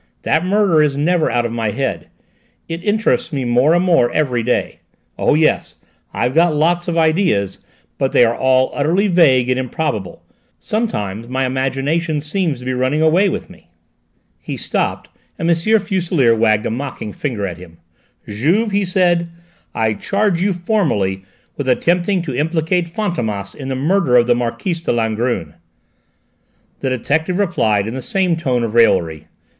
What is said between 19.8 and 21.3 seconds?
charge you formally